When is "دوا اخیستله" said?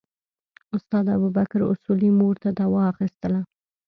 2.59-3.39